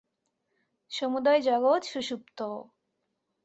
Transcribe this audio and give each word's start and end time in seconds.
সমুদয় 0.91 1.41
জগৎ 1.41 1.81
সুষুপ্ত। 1.83 2.39